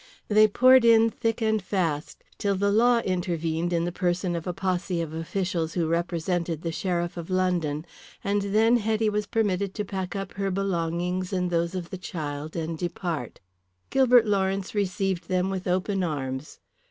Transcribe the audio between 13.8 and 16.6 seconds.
Gilbert Lawrence received them with open arms.